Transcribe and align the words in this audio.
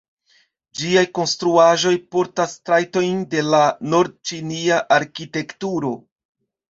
Ĝiaj 0.79 1.03
konstruaĵoj 1.17 1.91
portas 2.15 2.55
trajtojn 2.69 3.19
de 3.35 3.45
la 3.49 3.63
nord-ĉinia 3.95 4.81
arkitekturo. 5.01 5.93